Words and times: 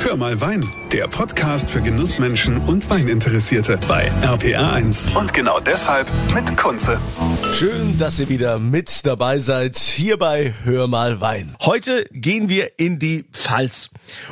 Hör 0.00 0.16
mal 0.16 0.40
Wein, 0.40 0.64
der 0.92 1.08
Podcast 1.08 1.68
für 1.68 1.82
Genussmenschen 1.82 2.58
und 2.58 2.88
Weininteressierte 2.88 3.78
bei 3.88 4.10
RPR1. 4.22 5.14
Und 5.16 5.32
genau 5.32 5.58
deshalb 5.58 6.10
mit 6.32 6.56
Kunze. 6.56 7.00
Schön, 7.52 7.98
dass 7.98 8.18
ihr 8.20 8.28
wieder 8.28 8.60
mit 8.60 9.04
dabei 9.04 9.40
seid, 9.40 9.76
hier 9.76 10.16
bei 10.16 10.54
Hör 10.64 10.86
mal 10.86 11.20
Wein. 11.20 11.56
Heute 11.62 12.04
gehen 12.12 12.48
wir 12.48 12.78
in 12.78 12.98
die 12.98 13.24
Pfalz. 13.32 13.90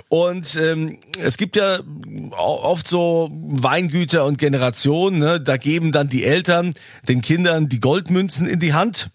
Und 0.09 0.57
ähm, 0.57 0.99
es 1.23 1.37
gibt 1.37 1.57
ja 1.57 1.81
oft 2.37 2.87
so 2.87 3.29
Weingüter 3.33 4.25
und 4.25 4.39
Generationen, 4.39 5.19
ne? 5.19 5.41
da 5.41 5.57
geben 5.57 5.91
dann 5.91 6.09
die 6.09 6.25
Eltern 6.25 6.75
den 7.09 7.21
Kindern 7.21 7.69
die 7.69 7.81
Goldmünzen 7.81 8.47
in 8.47 8.61
die 8.61 8.73
Hand 8.73 9.11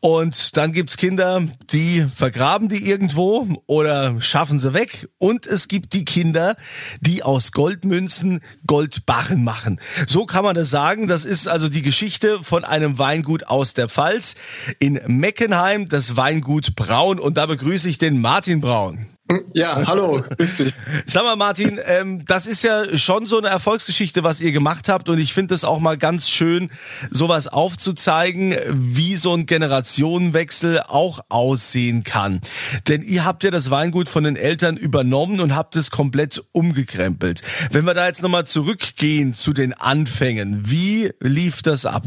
und 0.00 0.56
dann 0.56 0.72
gibt's 0.72 0.96
Kinder, 0.96 1.42
die 1.72 2.06
vergraben 2.14 2.68
die 2.68 2.88
irgendwo 2.88 3.48
oder 3.66 4.20
schaffen 4.20 4.58
sie 4.58 4.74
weg. 4.74 5.08
Und 5.18 5.46
es 5.46 5.68
gibt 5.68 5.92
die 5.92 6.04
Kinder, 6.04 6.56
die 7.00 7.22
aus 7.22 7.52
Goldmünzen 7.52 8.40
Goldbarren 8.66 9.44
machen. 9.44 9.80
So 10.06 10.26
kann 10.26 10.44
man 10.44 10.54
das 10.54 10.70
sagen. 10.70 11.06
Das 11.06 11.24
ist 11.24 11.48
also 11.48 11.68
die 11.68 11.82
Geschichte 11.82 12.42
von 12.42 12.64
einem 12.64 12.98
Weingut 12.98 13.44
aus 13.44 13.74
der 13.74 13.88
Pfalz 13.88 14.34
in 14.78 15.00
Meckenheim, 15.06 15.88
das 15.88 16.16
Weingut 16.16 16.74
Braun. 16.76 17.18
Und 17.18 17.36
da 17.36 17.46
begrüße 17.46 17.88
ich 17.88 17.98
den 17.98 18.20
Martin 18.20 18.60
Braun. 18.60 19.06
Ja, 19.54 19.86
hallo, 19.86 20.22
grüß 20.36 20.56
dich. 20.58 20.74
Sag 21.06 21.24
mal, 21.24 21.36
Martin, 21.36 21.80
ähm, 21.84 22.24
das 22.26 22.46
ist 22.46 22.62
ja 22.62 22.96
schon 22.96 23.26
so 23.26 23.38
eine 23.38 23.48
Erfolgsgeschichte, 23.48 24.24
was 24.24 24.40
ihr 24.40 24.52
gemacht 24.52 24.88
habt. 24.88 25.08
Und 25.08 25.18
ich 25.18 25.32
finde 25.32 25.54
es 25.54 25.64
auch 25.64 25.80
mal 25.80 25.96
ganz 25.96 26.28
schön, 26.28 26.70
sowas 27.10 27.48
aufzuzeigen, 27.48 28.54
wie 28.70 29.16
so 29.16 29.34
ein 29.34 29.46
Generationenwechsel 29.46 30.80
auch 30.80 31.20
aussehen 31.28 32.04
kann. 32.04 32.40
Denn 32.88 33.02
ihr 33.02 33.24
habt 33.24 33.44
ja 33.44 33.50
das 33.50 33.70
Weingut 33.70 34.08
von 34.08 34.24
den 34.24 34.36
Eltern 34.36 34.76
übernommen 34.76 35.40
und 35.40 35.54
habt 35.54 35.76
es 35.76 35.90
komplett 35.90 36.42
umgekrempelt. 36.52 37.42
Wenn 37.70 37.84
wir 37.84 37.94
da 37.94 38.06
jetzt 38.06 38.22
nochmal 38.22 38.46
zurückgehen 38.46 39.34
zu 39.34 39.52
den 39.52 39.72
Anfängen, 39.72 40.70
wie 40.70 41.10
lief 41.20 41.62
das 41.62 41.86
ab? 41.86 42.04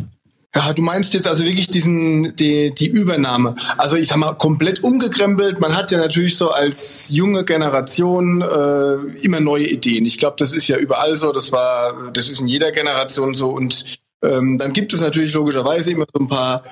Ja, 0.55 0.71
du 0.71 0.81
meinst 0.81 1.13
jetzt 1.13 1.27
also 1.27 1.43
wirklich 1.43 1.67
diesen 1.67 2.33
die, 2.37 2.73
die 2.73 2.87
Übernahme. 2.87 3.55
Also 3.77 3.97
ich 3.97 4.07
sag 4.07 4.17
mal 4.17 4.33
komplett 4.35 4.83
umgekrempelt. 4.83 5.59
Man 5.59 5.75
hat 5.75 5.91
ja 5.91 5.97
natürlich 5.97 6.37
so 6.37 6.49
als 6.49 7.09
junge 7.11 7.43
Generation 7.43 8.41
äh, 8.41 8.95
immer 9.21 9.41
neue 9.41 9.67
Ideen. 9.67 10.05
Ich 10.05 10.17
glaube, 10.17 10.37
das 10.39 10.53
ist 10.53 10.69
ja 10.69 10.77
überall 10.77 11.17
so. 11.17 11.33
Das 11.33 11.51
war, 11.51 12.09
das 12.13 12.29
ist 12.29 12.39
in 12.39 12.47
jeder 12.47 12.71
Generation 12.71 13.35
so. 13.35 13.49
Und 13.49 13.99
ähm, 14.23 14.57
dann 14.57 14.71
gibt 14.71 14.93
es 14.93 15.01
natürlich 15.01 15.33
logischerweise 15.33 15.91
immer 15.91 16.05
so 16.13 16.23
ein 16.23 16.29
paar 16.29 16.63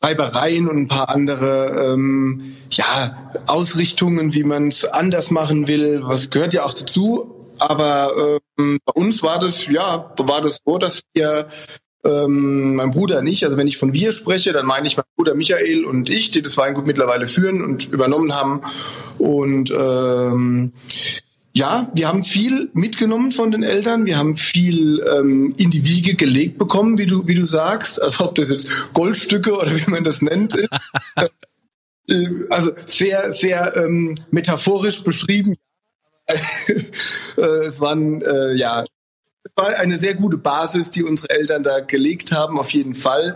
Reibereien 0.00 0.68
und 0.68 0.76
ein 0.78 0.88
paar 0.88 1.08
andere 1.08 1.94
ähm, 1.94 2.56
ja 2.70 3.30
Ausrichtungen, 3.48 4.34
wie 4.34 4.44
man 4.44 4.68
es 4.68 4.84
anders 4.84 5.32
machen 5.32 5.66
will. 5.66 6.02
Was 6.04 6.30
gehört 6.30 6.54
ja 6.54 6.64
auch 6.64 6.74
dazu. 6.74 7.32
Aber 7.58 8.40
ähm, 8.56 8.78
bei 8.84 8.92
uns 8.92 9.24
war 9.24 9.40
das 9.40 9.66
ja 9.66 10.14
war 10.16 10.42
das 10.42 10.60
so, 10.64 10.78
dass 10.78 11.02
wir 11.14 11.48
ähm, 12.06 12.76
mein 12.76 12.90
Bruder 12.90 13.22
nicht. 13.22 13.44
Also 13.44 13.56
wenn 13.56 13.66
ich 13.66 13.78
von 13.78 13.92
wir 13.92 14.12
spreche, 14.12 14.52
dann 14.52 14.66
meine 14.66 14.86
ich 14.86 14.96
mein 14.96 15.04
Bruder 15.16 15.34
Michael 15.34 15.84
und 15.84 16.08
ich, 16.08 16.30
die 16.30 16.42
das 16.42 16.56
Weingut 16.56 16.86
mittlerweile 16.86 17.26
führen 17.26 17.62
und 17.62 17.92
übernommen 17.92 18.34
haben. 18.34 18.60
Und 19.18 19.70
ähm, 19.70 20.72
ja, 21.54 21.86
wir 21.94 22.08
haben 22.08 22.22
viel 22.22 22.70
mitgenommen 22.74 23.32
von 23.32 23.50
den 23.50 23.62
Eltern. 23.62 24.04
Wir 24.04 24.18
haben 24.18 24.34
viel 24.34 25.02
ähm, 25.10 25.54
in 25.56 25.70
die 25.70 25.86
Wiege 25.86 26.14
gelegt 26.14 26.58
bekommen, 26.58 26.98
wie 26.98 27.06
du, 27.06 27.26
wie 27.26 27.34
du 27.34 27.44
sagst. 27.44 28.00
Also 28.00 28.26
ob 28.26 28.34
das 28.34 28.50
jetzt 28.50 28.68
Goldstücke 28.92 29.54
oder 29.54 29.74
wie 29.74 29.90
man 29.90 30.04
das 30.04 30.22
nennt. 30.22 30.56
Äh, 32.08 32.28
also 32.50 32.70
sehr, 32.86 33.32
sehr 33.32 33.74
ähm, 33.74 34.14
metaphorisch 34.30 35.02
beschrieben. 35.02 35.56
Äh, 37.36 37.66
es 37.66 37.80
waren 37.82 38.22
äh, 38.22 38.54
ja 38.54 38.84
war 39.54 39.68
eine 39.78 39.98
sehr 39.98 40.14
gute 40.14 40.36
Basis, 40.36 40.90
die 40.90 41.04
unsere 41.04 41.30
Eltern 41.30 41.62
da 41.62 41.80
gelegt 41.80 42.32
haben, 42.32 42.58
auf 42.58 42.70
jeden 42.70 42.94
Fall. 42.94 43.34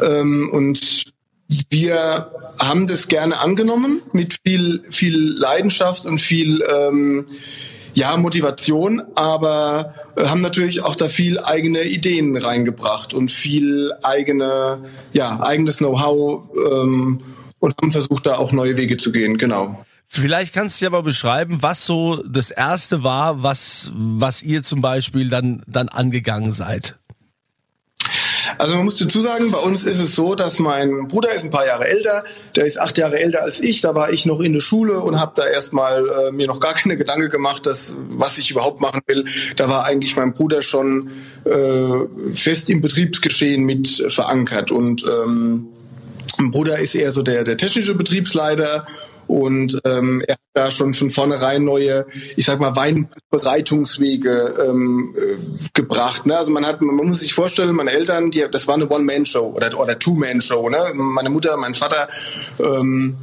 Ähm, 0.00 0.48
und 0.52 1.04
wir 1.70 2.30
haben 2.60 2.86
das 2.86 3.08
gerne 3.08 3.38
angenommen 3.38 4.02
mit 4.12 4.38
viel, 4.46 4.84
viel 4.90 5.16
Leidenschaft 5.16 6.06
und 6.06 6.18
viel 6.18 6.62
ähm, 6.72 7.26
ja, 7.94 8.16
Motivation, 8.16 9.02
aber 9.16 9.94
haben 10.16 10.42
natürlich 10.42 10.82
auch 10.82 10.94
da 10.94 11.08
viel 11.08 11.40
eigene 11.40 11.82
Ideen 11.82 12.36
reingebracht 12.36 13.14
und 13.14 13.30
viel 13.30 13.92
eigene, 14.02 14.82
ja, 15.12 15.40
eigenes 15.42 15.78
Know-how 15.78 16.44
ähm, 16.72 17.18
und 17.58 17.74
haben 17.80 17.90
versucht, 17.90 18.26
da 18.26 18.38
auch 18.38 18.52
neue 18.52 18.76
Wege 18.76 18.96
zu 18.96 19.10
gehen, 19.12 19.36
genau. 19.36 19.84
Vielleicht 20.12 20.52
kannst 20.52 20.80
du 20.80 20.86
ja 20.86 20.90
mal 20.90 21.04
beschreiben, 21.04 21.58
was 21.60 21.86
so 21.86 22.20
das 22.26 22.50
erste 22.50 23.04
war, 23.04 23.44
was, 23.44 23.92
was 23.94 24.42
ihr 24.42 24.64
zum 24.64 24.80
Beispiel 24.80 25.28
dann, 25.28 25.62
dann 25.68 25.88
angegangen 25.88 26.50
seid. 26.50 26.96
Also 28.58 28.74
man 28.74 28.86
muss 28.86 28.98
dazu 28.98 29.22
sagen, 29.22 29.52
bei 29.52 29.58
uns 29.58 29.84
ist 29.84 30.00
es 30.00 30.16
so, 30.16 30.34
dass 30.34 30.58
mein 30.58 31.06
Bruder 31.06 31.32
ist 31.32 31.44
ein 31.44 31.52
paar 31.52 31.64
Jahre 31.64 31.86
älter, 31.86 32.24
der 32.56 32.64
ist 32.64 32.80
acht 32.80 32.98
Jahre 32.98 33.20
älter 33.20 33.44
als 33.44 33.60
ich, 33.60 33.82
da 33.82 33.94
war 33.94 34.12
ich 34.12 34.26
noch 34.26 34.40
in 34.40 34.52
der 34.52 34.60
Schule 34.60 34.98
und 34.98 35.20
habe 35.20 35.30
da 35.36 35.46
erstmal 35.46 36.04
äh, 36.08 36.32
mir 36.32 36.48
noch 36.48 36.58
gar 36.58 36.74
keine 36.74 36.96
Gedanken 36.96 37.30
gemacht, 37.30 37.64
dass, 37.64 37.94
was 38.08 38.36
ich 38.38 38.50
überhaupt 38.50 38.80
machen 38.80 39.02
will. 39.06 39.26
Da 39.54 39.68
war 39.68 39.84
eigentlich 39.84 40.16
mein 40.16 40.34
Bruder 40.34 40.62
schon 40.62 41.12
äh, 41.44 42.32
fest 42.34 42.68
im 42.68 42.80
Betriebsgeschehen 42.80 43.64
mit 43.64 44.04
verankert 44.08 44.72
und 44.72 45.04
ähm, 45.04 45.68
mein 46.38 46.50
Bruder 46.50 46.80
ist 46.80 46.96
eher 46.96 47.12
so 47.12 47.22
der, 47.22 47.44
der 47.44 47.56
technische 47.56 47.94
Betriebsleiter 47.94 48.86
und 49.30 49.80
ähm, 49.84 50.22
er 50.26 50.34
hat 50.34 50.40
da 50.54 50.70
schon 50.72 50.92
von 50.92 51.08
vornherein 51.08 51.62
neue, 51.62 52.04
ich 52.36 52.46
sag 52.46 52.58
mal, 52.58 52.74
Weinbereitungswege 52.74 54.54
ähm, 54.68 55.14
äh, 55.16 55.36
gebracht. 55.72 56.26
Ne? 56.26 56.36
Also 56.36 56.50
man 56.50 56.66
hat, 56.66 56.82
man 56.82 56.96
muss 56.96 57.20
sich 57.20 57.32
vorstellen, 57.32 57.76
meine 57.76 57.92
Eltern, 57.92 58.32
die, 58.32 58.44
das 58.50 58.66
war 58.66 58.74
eine 58.74 58.88
One-Man-Show 58.88 59.52
oder, 59.54 59.78
oder 59.78 59.96
Two-Man-Show. 59.96 60.68
Ne? 60.68 60.78
Meine 60.94 61.30
Mutter, 61.30 61.56
mein 61.58 61.74
Vater. 61.74 62.08
Ähm, 62.58 63.16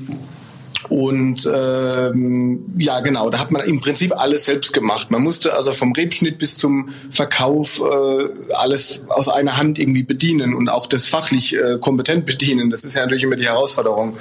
und 0.87 1.49
ähm, 1.53 2.73
ja, 2.77 3.01
genau, 3.01 3.29
da 3.29 3.39
hat 3.39 3.51
man 3.51 3.63
im 3.63 3.81
Prinzip 3.81 4.13
alles 4.15 4.45
selbst 4.45 4.71
gemacht. 4.71 5.11
Man 5.11 5.21
musste 5.21 5.57
also 5.57 5.73
vom 5.73 5.91
Rebschnitt 5.91 6.37
bis 6.37 6.57
zum 6.57 6.89
Verkauf 7.11 7.81
äh, 7.81 8.29
alles 8.53 9.01
aus 9.09 9.27
einer 9.27 9.57
Hand 9.57 9.77
irgendwie 9.79 10.03
bedienen 10.03 10.53
und 10.53 10.69
auch 10.69 10.87
das 10.87 11.07
fachlich 11.07 11.53
äh, 11.55 11.77
kompetent 11.81 12.25
bedienen. 12.25 12.69
Das 12.69 12.83
ist 12.83 12.95
ja 12.95 13.01
natürlich 13.01 13.23
immer 13.23 13.35
die 13.35 13.47
Herausforderung. 13.47 14.17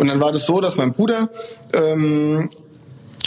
Und 0.00 0.08
dann 0.08 0.18
war 0.18 0.32
das 0.32 0.46
so, 0.46 0.62
dass 0.62 0.78
mein 0.78 0.94
Bruder 0.94 1.28
ähm, 1.74 2.48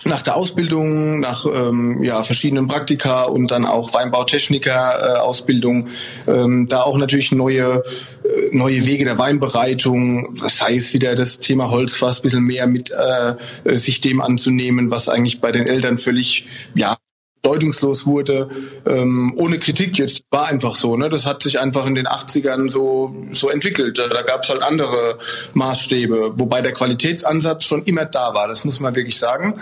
nach 0.05 0.23
der 0.23 0.35
Ausbildung, 0.35 1.19
nach 1.19 1.45
ähm, 1.45 2.01
ja, 2.01 2.23
verschiedenen 2.23 2.67
Praktika 2.67 3.25
und 3.25 3.51
dann 3.51 3.63
auch 3.65 3.93
Weinbautechniker-Ausbildung, 3.93 5.87
äh, 6.25 6.31
ähm, 6.31 6.67
da 6.67 6.81
auch 6.81 6.97
natürlich 6.97 7.31
neue, 7.31 7.83
äh, 8.23 8.55
neue 8.57 8.87
Wege 8.87 9.05
der 9.05 9.19
Weinbereitung, 9.19 10.35
sei 10.35 10.75
es 10.75 10.95
wieder 10.95 11.13
das 11.13 11.37
Thema 11.37 11.69
Holzfass, 11.69 12.21
bisschen 12.21 12.43
mehr 12.43 12.65
mit 12.65 12.89
äh, 12.89 13.77
sich 13.77 14.01
dem 14.01 14.19
anzunehmen, 14.19 14.89
was 14.89 15.09
eigentlich 15.09 15.41
bei 15.41 15.51
den 15.51 15.67
Eltern 15.67 15.99
völlig 15.99 16.47
ja, 16.73 16.97
bedeutungslos 17.43 18.07
wurde, 18.07 18.47
ähm, 18.87 19.33
ohne 19.35 19.59
Kritik 19.59 19.97
jetzt, 19.99 20.23
war 20.31 20.47
einfach 20.47 20.75
so. 20.75 20.95
Ne? 20.95 21.09
Das 21.09 21.25
hat 21.25 21.43
sich 21.43 21.59
einfach 21.59 21.85
in 21.85 21.93
den 21.93 22.07
80ern 22.07 22.71
so, 22.71 23.13
so 23.31 23.49
entwickelt. 23.49 23.99
Da, 23.99 24.07
da 24.07 24.21
gab 24.21 24.43
es 24.43 24.49
halt 24.49 24.63
andere 24.63 25.17
Maßstäbe, 25.53 26.33
wobei 26.37 26.61
der 26.61 26.71
Qualitätsansatz 26.71 27.65
schon 27.65 27.83
immer 27.83 28.05
da 28.05 28.33
war, 28.33 28.47
das 28.47 28.63
muss 28.63 28.79
man 28.79 28.95
wirklich 28.95 29.19
sagen. 29.19 29.59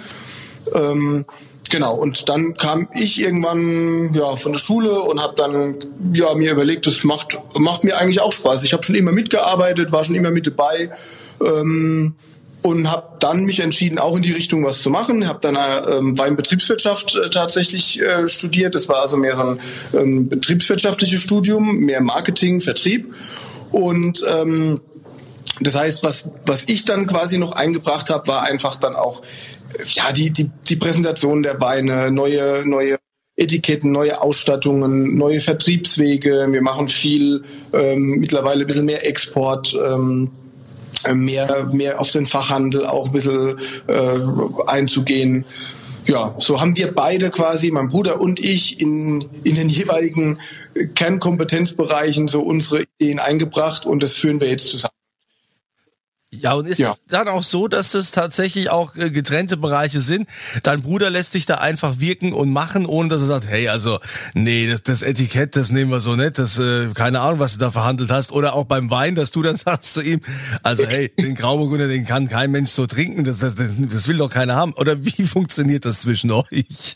Ähm, 0.75 1.25
genau, 1.71 1.95
und 1.95 2.29
dann 2.29 2.53
kam 2.53 2.87
ich 2.93 3.19
irgendwann 3.19 4.13
ja 4.13 4.35
von 4.35 4.51
der 4.51 4.59
Schule 4.59 5.01
und 5.01 5.19
habe 5.19 5.33
dann 5.35 5.75
ja 6.13 6.35
mir 6.35 6.51
überlegt, 6.51 6.85
das 6.85 7.03
macht 7.03 7.39
macht 7.57 7.83
mir 7.83 7.97
eigentlich 7.97 8.21
auch 8.21 8.31
Spaß. 8.31 8.63
Ich 8.63 8.73
habe 8.73 8.83
schon 8.83 8.95
immer 8.95 9.11
mitgearbeitet, 9.11 9.91
war 9.91 10.03
schon 10.03 10.15
immer 10.15 10.29
mit 10.29 10.45
dabei. 10.45 10.91
Ähm, 11.43 12.13
und 12.63 12.91
habe 12.91 13.17
dann 13.19 13.45
mich 13.45 13.59
entschieden, 13.59 13.97
auch 13.97 14.15
in 14.15 14.23
die 14.23 14.31
Richtung 14.31 14.63
was 14.65 14.81
zu 14.81 14.89
machen. 14.89 15.27
Habe 15.27 15.39
dann 15.41 15.57
ähm, 15.91 16.17
Weinbetriebswirtschaft 16.17 17.15
äh, 17.15 17.29
tatsächlich 17.29 17.99
äh, 18.01 18.27
studiert. 18.27 18.75
Das 18.75 18.87
war 18.87 19.01
also 19.01 19.17
mehr 19.17 19.35
so 19.35 19.41
ein 19.41 19.59
ähm, 19.93 20.29
betriebswirtschaftliches 20.29 21.21
Studium, 21.21 21.77
mehr 21.77 22.01
Marketing, 22.01 22.61
Vertrieb. 22.61 23.13
Und 23.71 24.23
ähm, 24.29 24.81
das 25.59 25.75
heißt, 25.75 26.03
was, 26.03 26.29
was 26.45 26.65
ich 26.67 26.85
dann 26.85 27.07
quasi 27.07 27.37
noch 27.37 27.53
eingebracht 27.53 28.09
habe, 28.09 28.27
war 28.27 28.43
einfach 28.43 28.75
dann 28.75 28.95
auch 28.95 29.21
ja 29.85 30.11
die, 30.11 30.31
die, 30.31 30.49
die 30.67 30.75
Präsentation 30.75 31.43
der 31.43 31.61
Weine, 31.61 32.11
neue, 32.11 32.63
neue 32.65 32.97
Etiketten, 33.37 33.91
neue 33.91 34.21
Ausstattungen, 34.21 35.15
neue 35.15 35.41
Vertriebswege. 35.41 36.47
Wir 36.49 36.61
machen 36.61 36.87
viel 36.87 37.43
ähm, 37.73 38.17
mittlerweile 38.19 38.61
ein 38.61 38.67
bisschen 38.67 38.85
mehr 38.85 39.07
Export. 39.07 39.73
Ähm, 39.73 40.31
mehr, 41.13 41.67
mehr 41.71 41.99
auf 41.99 42.11
den 42.11 42.25
Fachhandel 42.25 42.85
auch 42.85 43.07
ein 43.07 43.11
bisschen 43.11 43.57
äh, 43.87 44.19
einzugehen. 44.67 45.45
Ja, 46.05 46.33
so 46.37 46.59
haben 46.59 46.75
wir 46.75 46.93
beide 46.93 47.29
quasi, 47.29 47.69
mein 47.69 47.89
Bruder 47.89 48.19
und 48.19 48.39
ich, 48.39 48.81
in, 48.81 49.29
in 49.43 49.55
den 49.55 49.69
jeweiligen 49.69 50.39
Kernkompetenzbereichen 50.95 52.27
so 52.27 52.41
unsere 52.41 52.83
Ideen 52.99 53.19
eingebracht 53.19 53.85
und 53.85 54.01
das 54.01 54.13
führen 54.13 54.41
wir 54.41 54.49
jetzt 54.49 54.69
zusammen. 54.69 55.00
Ja, 56.33 56.53
und 56.53 56.65
ist 56.65 56.79
ja. 56.79 56.91
es 56.91 57.01
dann 57.09 57.27
auch 57.27 57.43
so, 57.43 57.67
dass 57.67 57.93
es 57.93 58.11
tatsächlich 58.11 58.69
auch 58.69 58.95
äh, 58.95 59.09
getrennte 59.09 59.57
Bereiche 59.57 59.99
sind? 59.99 60.29
Dein 60.63 60.81
Bruder 60.81 61.09
lässt 61.09 61.33
dich 61.33 61.45
da 61.45 61.55
einfach 61.55 61.99
wirken 61.99 62.31
und 62.31 62.51
machen, 62.51 62.85
ohne 62.85 63.09
dass 63.09 63.19
er 63.19 63.27
sagt, 63.27 63.47
hey, 63.47 63.67
also, 63.67 63.99
nee, 64.33 64.69
das, 64.69 64.81
das 64.81 65.01
Etikett, 65.01 65.57
das 65.57 65.71
nehmen 65.71 65.91
wir 65.91 65.99
so 65.99 66.15
nicht, 66.15 66.39
das, 66.39 66.57
äh, 66.57 66.87
keine 66.93 67.19
Ahnung, 67.19 67.39
was 67.39 67.53
du 67.53 67.59
da 67.59 67.69
verhandelt 67.69 68.11
hast. 68.11 68.31
Oder 68.31 68.53
auch 68.53 68.63
beim 68.63 68.89
Wein, 68.89 69.15
dass 69.15 69.31
du 69.31 69.41
dann 69.41 69.57
sagst 69.57 69.93
zu 69.93 70.01
ihm, 70.01 70.21
also, 70.63 70.85
hey, 70.87 71.09
den 71.09 71.35
Grauburgunder, 71.35 71.89
den 71.89 72.05
kann 72.05 72.29
kein 72.29 72.49
Mensch 72.51 72.71
so 72.71 72.87
trinken, 72.87 73.25
das, 73.25 73.39
das, 73.39 73.55
das 73.55 74.07
will 74.07 74.17
doch 74.17 74.29
keiner 74.29 74.55
haben. 74.55 74.71
Oder 74.73 75.03
wie 75.03 75.23
funktioniert 75.27 75.83
das 75.83 75.99
zwischen 75.99 76.31
euch? 76.31 76.95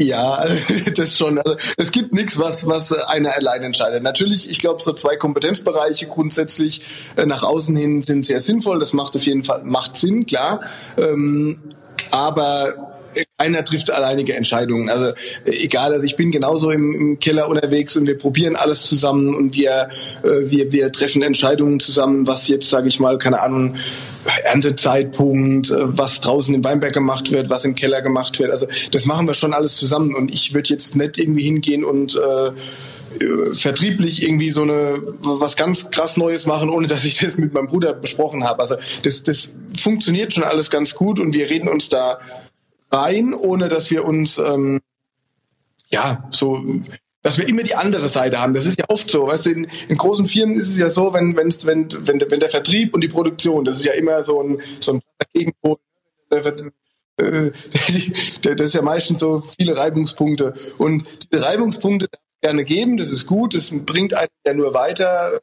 Ja, 0.00 0.42
das 0.96 1.16
schon. 1.16 1.38
Also 1.38 1.56
es 1.76 1.92
gibt 1.92 2.12
nichts, 2.12 2.38
was 2.38 2.66
was 2.66 2.92
einer 2.92 3.34
allein 3.34 3.62
entscheidet. 3.62 4.02
Natürlich, 4.02 4.50
ich 4.50 4.58
glaube, 4.58 4.82
so 4.82 4.92
zwei 4.92 5.16
Kompetenzbereiche 5.16 6.06
grundsätzlich 6.06 6.82
äh, 7.16 7.26
nach 7.26 7.42
außen 7.42 7.76
hin 7.76 8.02
sind 8.02 8.26
sehr 8.26 8.40
sinnvoll. 8.40 8.78
Das 8.78 8.92
macht 8.92 9.14
auf 9.16 9.24
jeden 9.24 9.44
Fall 9.44 9.62
macht 9.64 9.96
Sinn, 9.96 10.26
klar. 10.26 10.60
Ähm, 10.96 11.74
aber 12.10 12.91
keiner 13.42 13.64
trifft 13.64 13.90
alleinige 13.90 14.34
Entscheidungen. 14.36 14.88
Also 14.88 15.12
egal, 15.44 15.92
also 15.92 16.06
ich 16.06 16.14
bin 16.14 16.30
genauso 16.30 16.70
im, 16.70 16.94
im 16.94 17.18
Keller 17.18 17.48
unterwegs 17.48 17.96
und 17.96 18.06
wir 18.06 18.16
probieren 18.16 18.54
alles 18.54 18.82
zusammen 18.82 19.34
und 19.34 19.56
wir, 19.56 19.88
äh, 20.22 20.28
wir, 20.50 20.70
wir 20.70 20.92
treffen 20.92 21.22
Entscheidungen 21.22 21.80
zusammen, 21.80 22.26
was 22.26 22.46
jetzt, 22.46 22.70
sage 22.70 22.86
ich 22.88 23.00
mal, 23.00 23.18
keine 23.18 23.42
Ahnung, 23.42 23.74
Erntezeitpunkt, 24.44 25.70
äh, 25.70 25.76
was 25.80 26.20
draußen 26.20 26.54
im 26.54 26.62
Weinberg 26.62 26.92
gemacht 26.92 27.32
wird, 27.32 27.50
was 27.50 27.64
im 27.64 27.74
Keller 27.74 28.00
gemacht 28.00 28.38
wird. 28.38 28.52
Also 28.52 28.66
das 28.92 29.06
machen 29.06 29.26
wir 29.26 29.34
schon 29.34 29.54
alles 29.54 29.76
zusammen 29.76 30.14
und 30.14 30.32
ich 30.32 30.54
würde 30.54 30.68
jetzt 30.68 30.94
nicht 30.94 31.18
irgendwie 31.18 31.42
hingehen 31.42 31.82
und 31.82 32.14
äh, 32.14 32.52
vertrieblich 33.52 34.22
irgendwie 34.22 34.50
so 34.50 34.62
eine 34.62 35.02
was 35.20 35.56
ganz 35.56 35.90
krass 35.90 36.16
Neues 36.16 36.46
machen, 36.46 36.70
ohne 36.70 36.86
dass 36.86 37.04
ich 37.04 37.18
das 37.18 37.36
mit 37.36 37.52
meinem 37.52 37.66
Bruder 37.66 37.92
besprochen 37.92 38.44
habe. 38.44 38.60
Also 38.60 38.76
das, 39.02 39.22
das 39.24 39.50
funktioniert 39.76 40.32
schon 40.32 40.44
alles 40.44 40.70
ganz 40.70 40.94
gut 40.94 41.18
und 41.18 41.34
wir 41.34 41.50
reden 41.50 41.68
uns 41.68 41.88
da 41.88 42.20
rein, 42.92 43.34
ohne 43.34 43.68
dass 43.68 43.90
wir 43.90 44.04
uns 44.04 44.38
ähm, 44.38 44.80
ja 45.90 46.28
so 46.30 46.58
dass 47.22 47.38
wir 47.38 47.48
immer 47.48 47.62
die 47.62 47.76
andere 47.76 48.08
Seite 48.08 48.40
haben. 48.40 48.52
Das 48.52 48.66
ist 48.66 48.80
ja 48.80 48.86
oft 48.88 49.10
so. 49.10 49.28
Weißt 49.28 49.46
du, 49.46 49.50
in, 49.50 49.68
in 49.88 49.96
großen 49.96 50.26
Firmen 50.26 50.56
ist 50.56 50.68
es 50.68 50.78
ja 50.78 50.90
so, 50.90 51.14
wenn, 51.14 51.36
wenn, 51.36 51.50
wenn, 51.62 51.88
wenn, 52.06 52.30
wenn 52.30 52.40
der 52.40 52.48
Vertrieb 52.48 52.94
und 52.94 53.00
die 53.00 53.08
Produktion, 53.08 53.64
das 53.64 53.76
ist 53.76 53.86
ja 53.86 53.92
immer 53.92 54.22
so 54.22 54.42
ein, 54.42 54.60
so 54.80 54.94
ein 54.94 55.00
Gegenpol. 55.32 55.76
Äh, 56.30 56.42
das 58.42 58.60
ist 58.60 58.74
ja 58.74 58.82
meistens 58.82 59.20
so 59.20 59.38
viele 59.38 59.76
Reibungspunkte. 59.76 60.54
Und 60.78 61.06
diese 61.32 61.42
Reibungspunkte 61.42 62.08
gerne 62.40 62.64
geben, 62.64 62.96
das 62.96 63.10
ist 63.10 63.26
gut, 63.26 63.54
das 63.54 63.70
bringt 63.70 64.14
einen 64.14 64.28
ja 64.44 64.54
nur 64.54 64.74
weiter. 64.74 65.40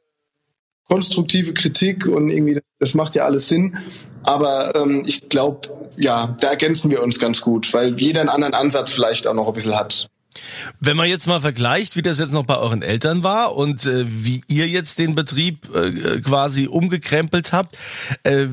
Konstruktive 0.90 1.54
Kritik 1.54 2.06
und 2.06 2.30
irgendwie, 2.30 2.60
das 2.80 2.94
macht 2.94 3.14
ja 3.14 3.24
alles 3.24 3.48
Sinn. 3.48 3.78
Aber 4.24 4.74
ähm, 4.74 5.04
ich 5.06 5.28
glaube, 5.28 5.68
ja, 5.96 6.36
da 6.40 6.48
ergänzen 6.48 6.90
wir 6.90 7.02
uns 7.02 7.18
ganz 7.18 7.40
gut, 7.40 7.72
weil 7.72 7.96
jeder 7.96 8.20
einen 8.20 8.28
anderen 8.28 8.54
Ansatz 8.54 8.92
vielleicht 8.92 9.26
auch 9.26 9.34
noch 9.34 9.46
ein 9.46 9.54
bisschen 9.54 9.78
hat. 9.78 10.08
Wenn 10.80 10.96
man 10.96 11.08
jetzt 11.08 11.26
mal 11.26 11.40
vergleicht, 11.40 11.96
wie 11.96 12.02
das 12.02 12.18
jetzt 12.18 12.32
noch 12.32 12.44
bei 12.44 12.56
euren 12.56 12.82
Eltern 12.82 13.22
war 13.22 13.56
und 13.56 13.86
äh, 13.86 14.04
wie 14.06 14.42
ihr 14.48 14.68
jetzt 14.68 14.98
den 14.98 15.14
Betrieb 15.14 15.74
äh, 15.74 16.20
quasi 16.20 16.66
umgekrempelt 16.66 17.52
habt, 17.52 17.78
äh, 18.22 18.46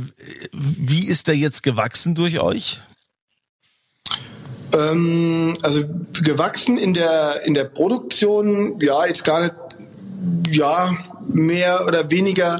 wie 0.51 1.05
ist 1.05 1.27
der 1.27 1.35
jetzt 1.35 1.63
gewachsen 1.63 2.15
durch 2.15 2.39
euch? 2.39 2.79
Ähm, 4.73 5.55
also 5.61 5.83
gewachsen 6.21 6.77
in 6.77 6.93
der 6.93 7.45
in 7.45 7.53
der 7.53 7.65
Produktion, 7.65 8.79
ja, 8.81 9.05
jetzt 9.05 9.23
gar 9.23 9.43
nicht, 9.43 9.53
ja, 10.51 10.95
mehr 11.27 11.85
oder 11.87 12.09
weniger 12.09 12.57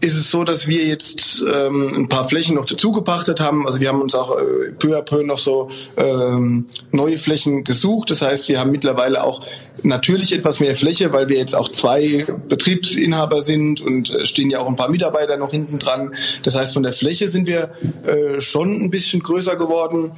ist 0.00 0.14
es 0.14 0.30
so, 0.30 0.44
dass 0.44 0.68
wir 0.68 0.84
jetzt 0.84 1.42
ähm, 1.42 1.92
ein 1.96 2.08
paar 2.08 2.28
Flächen 2.28 2.54
noch 2.54 2.66
dazu 2.66 2.92
gepachtet 2.92 3.40
haben. 3.40 3.66
Also 3.66 3.80
wir 3.80 3.88
haben 3.88 4.00
uns 4.00 4.14
auch 4.14 4.36
äh, 4.36 4.72
peu 4.78 4.96
à 4.96 5.02
peu 5.02 5.24
noch 5.24 5.38
so 5.38 5.70
ähm, 5.96 6.66
neue 6.92 7.18
Flächen 7.18 7.64
gesucht. 7.64 8.10
Das 8.10 8.22
heißt, 8.22 8.48
wir 8.48 8.60
haben 8.60 8.70
mittlerweile 8.70 9.24
auch 9.24 9.44
natürlich 9.82 10.32
etwas 10.32 10.60
mehr 10.60 10.76
Fläche, 10.76 11.12
weil 11.12 11.28
wir 11.28 11.36
jetzt 11.36 11.54
auch 11.54 11.68
zwei 11.70 12.24
Betriebsinhaber 12.48 13.42
sind 13.42 13.80
und 13.80 14.10
äh, 14.10 14.24
stehen 14.24 14.50
ja 14.50 14.60
auch 14.60 14.68
ein 14.68 14.76
paar 14.76 14.90
Mitarbeiter 14.90 15.36
noch 15.36 15.50
hinten 15.50 15.78
dran. 15.78 16.14
Das 16.44 16.54
heißt, 16.54 16.74
von 16.74 16.84
der 16.84 16.92
Fläche 16.92 17.28
sind 17.28 17.48
wir 17.48 17.70
äh, 18.06 18.40
schon 18.40 18.70
ein 18.70 18.90
bisschen 18.90 19.20
größer 19.20 19.56
geworden. 19.56 20.12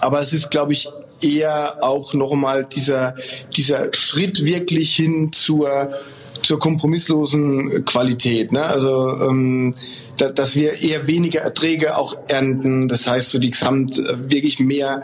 Aber 0.00 0.20
es 0.20 0.32
ist, 0.32 0.50
glaube 0.50 0.72
ich, 0.72 0.88
eher 1.22 1.74
auch 1.82 2.14
nochmal 2.14 2.64
dieser, 2.64 3.14
dieser 3.56 3.92
Schritt 3.92 4.44
wirklich 4.44 4.94
hin 4.94 5.32
zur 5.32 5.90
zur 6.42 6.58
kompromisslosen 6.58 7.84
Qualität. 7.84 8.52
Ne? 8.52 8.62
Also 8.62 9.10
ähm, 9.20 9.74
da, 10.16 10.30
dass 10.30 10.56
wir 10.56 10.80
eher 10.80 11.06
weniger 11.08 11.40
Erträge 11.40 11.96
auch 11.96 12.16
ernten. 12.28 12.88
Das 12.88 13.06
heißt, 13.06 13.30
so 13.30 13.38
die 13.38 13.50
Gesamt 13.50 13.92
äh, 13.92 14.30
wirklich 14.30 14.60
mehr 14.60 15.02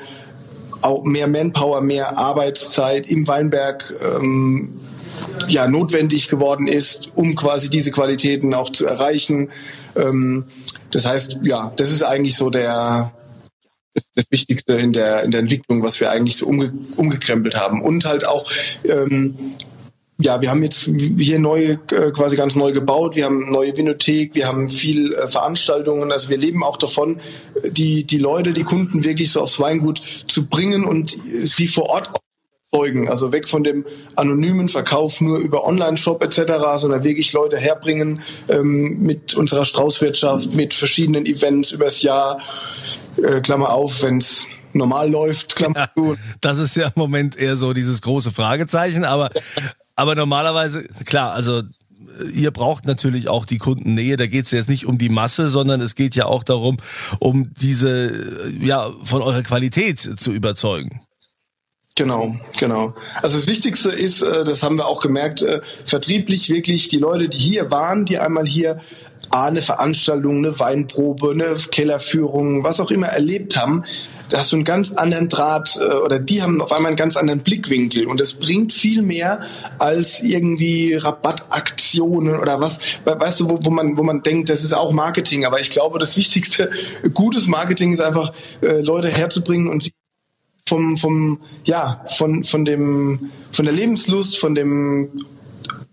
auch 0.83 1.05
mehr 1.05 1.29
Manpower, 1.29 1.81
mehr 1.81 2.19
Arbeitszeit 2.19 3.09
im 3.09 3.27
Weinberg 3.27 3.95
ähm, 4.03 4.81
ja 5.49 5.67
notwendig 5.67 6.29
geworden 6.29 6.69
ist, 6.69 7.09
um 7.15 7.37
quasi 7.37 7.71
diese 7.71 7.91
Qualitäten 7.91 8.53
auch 8.53 8.71
zu 8.71 8.87
erreichen. 8.87 9.49
Ähm, 9.97 10.45
das 10.91 11.07
heißt, 11.07 11.39
ja, 11.43 11.73
das 11.77 11.91
ist 11.91 12.03
eigentlich 12.03 12.37
so 12.37 12.51
der 12.51 13.13
das 14.15 14.27
Wichtigste 14.31 14.75
in 14.75 14.93
der 14.93 15.23
in 15.23 15.31
der 15.31 15.41
Entwicklung, 15.41 15.83
was 15.83 16.01
wir 16.01 16.11
eigentlich 16.11 16.37
so 16.37 16.47
umge 16.47 16.73
umgekrempelt 16.97 17.57
haben 17.57 17.83
und 17.83 18.05
halt 18.05 18.27
auch 18.27 18.51
ähm, 18.89 19.55
ja, 20.19 20.41
wir 20.41 20.51
haben 20.51 20.63
jetzt 20.63 20.89
hier 21.19 21.41
neu, 21.41 21.77
äh, 21.91 22.11
quasi 22.13 22.37
ganz 22.37 22.55
neu 22.55 22.73
gebaut. 22.73 23.17
Wir 23.17 23.25
haben 23.25 23.51
neue 23.51 23.77
Vinothek, 23.77 24.35
wir 24.35 24.47
haben 24.47 24.69
viel 24.69 25.13
äh, 25.13 25.29
Veranstaltungen. 25.29 26.13
Also 26.13 26.29
wir 26.29 26.37
leben 26.37 26.63
auch 26.63 26.77
davon, 26.77 27.19
die, 27.73 28.05
die 28.05 28.19
Leute, 28.19 28.53
die 28.53 28.63
Kunden 28.63 29.03
wirklich 29.03 29.33
so 29.33 29.43
aufs 29.43 29.59
Weingut 29.59 30.01
zu 30.29 30.47
bringen 30.47 30.85
und 30.85 31.11
sie 31.11 31.69
vor 31.69 31.89
Ort 31.89 32.11
zeugen. 32.75 33.09
Also 33.09 33.33
weg 33.33 33.49
von 33.49 33.65
dem 33.65 33.85
anonymen 34.17 34.69
Verkauf 34.69 35.21
nur 35.21 35.39
über 35.39 35.65
Online-Shop 35.65 36.23
etc., 36.23 36.55
sondern 36.79 37.05
wirklich 37.05 37.33
Leute 37.33 37.57
herbringen 37.57 38.21
ähm, 38.49 38.99
mit 39.01 39.35
unserer 39.35 39.65
Straußwirtschaft, 39.65 40.55
mit 40.55 40.75
verschiedenen 40.75 41.27
Events 41.27 41.71
übers 41.71 42.03
Jahr. 42.03 42.41
Äh, 43.17 43.41
Klammer 43.41 43.71
auf, 43.71 44.03
wenn's 44.03 44.47
normal 44.73 45.11
läuft, 45.11 45.55
Klammer 45.55 45.89
ja, 45.97 46.15
Das 46.41 46.59
ist 46.59 46.75
ja 46.75 46.87
im 46.87 46.93
Moment 46.97 47.37
eher 47.37 47.57
so 47.57 47.73
dieses 47.73 48.03
große 48.03 48.33
Fragezeichen, 48.33 49.05
aber 49.05 49.31
aber 49.97 50.17
normalerweise, 50.17 50.83
klar, 51.05 51.33
also 51.33 51.63
ihr 52.35 52.51
braucht 52.51 52.85
natürlich 52.85 53.29
auch 53.29 53.45
die 53.45 53.59
Kundennähe. 53.59 54.17
Da 54.17 54.27
geht 54.27 54.47
es 54.47 54.51
jetzt 54.51 54.69
nicht 54.69 54.87
um 54.87 54.99
die 54.99 55.09
Masse, 55.09 55.49
sondern 55.49 55.81
es 55.81 55.95
geht 55.95 56.17
ja 56.17 56.27
auch 56.27 56.43
darum, 56.43 56.79
um 57.21 57.53
diese, 57.55 58.51
ja, 58.61 58.93
von 59.05 59.23
eurer 59.23 59.43
Qualität 59.43 60.01
zu 60.01 60.33
überzeugen. 60.33 61.01
Genau, 61.97 62.35
genau. 62.59 62.93
Also 63.23 63.37
das 63.37 63.47
Wichtigste 63.47 63.91
ist, 63.91 64.23
äh, 64.23 64.43
das 64.43 64.65
haben 64.65 64.79
wir 64.79 64.87
auch 64.87 65.01
gemerkt, 65.01 65.43
äh, 65.43 65.61
vertrieblich 65.85 66.51
wirklich 66.51 66.89
die 66.89 66.99
Leute, 66.99 67.29
die 67.29 67.39
hier 67.39 67.71
waren, 67.71 68.05
die 68.05 68.19
einmal 68.19 68.47
hier 68.47 68.79
eine 69.31 69.63
Veranstaltung, 69.63 70.39
eine 70.39 70.59
Weinprobe, 70.59 71.31
eine 71.31 71.55
Kellerführung, 71.71 72.65
was 72.65 72.81
auch 72.81 72.91
immer 72.91 73.07
erlebt 73.07 73.57
haben, 73.57 73.85
da 74.29 74.39
hast 74.39 74.51
du 74.51 74.57
einen 74.57 74.65
ganz 74.65 74.91
anderen 74.91 75.29
Draht 75.29 75.79
äh, 75.81 75.85
oder 75.99 76.19
die 76.19 76.43
haben 76.43 76.61
auf 76.61 76.73
einmal 76.73 76.89
einen 76.89 76.97
ganz 76.97 77.17
anderen 77.17 77.45
Blickwinkel. 77.45 78.09
Und 78.09 78.21
es 78.21 78.35
bringt 78.35 78.73
viel 78.73 79.03
mehr 79.03 79.39
als 79.79 80.21
irgendwie 80.21 80.95
Rabattaktionen 80.95 82.35
oder 82.41 82.61
was, 82.61 82.81
weißt 83.05 83.39
du, 83.39 83.51
wo, 83.51 83.61
wo 83.63 83.71
man 83.71 83.97
wo 83.97 84.03
man 84.03 84.21
denkt, 84.21 84.51
das 84.51 84.65
ist 84.65 84.73
auch 84.73 84.93
Marketing, 84.93 85.45
aber 85.45 85.61
ich 85.61 85.71
glaube, 85.71 86.01
das 86.01 86.17
wichtigste 86.17 86.71
gutes 87.13 87.47
Marketing 87.47 87.93
ist 87.93 88.01
einfach 88.01 88.33
Leute 88.61 89.09
herzubringen 89.09 89.69
und 89.69 89.85
vom 90.67 90.97
vom 90.97 91.41
ja 91.65 92.05
von 92.07 92.45
von 92.45 92.65
dem 92.65 93.31
von 93.53 93.65
der 93.65 93.75
Lebenslust, 93.75 94.39
von 94.39 94.55
dem 94.55 95.11